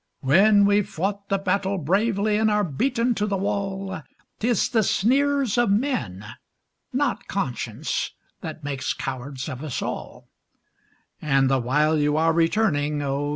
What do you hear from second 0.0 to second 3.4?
When we've fought the battle bravely and are beaten to the